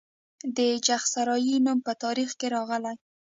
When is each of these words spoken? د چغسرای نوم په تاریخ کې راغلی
د 0.57 0.59
چغسرای 0.85 1.55
نوم 1.65 1.79
په 1.85 1.93
تاریخ 2.03 2.29
کې 2.39 2.47
راغلی 2.55 2.95